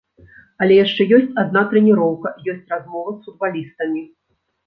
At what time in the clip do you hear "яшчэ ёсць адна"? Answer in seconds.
0.77-1.61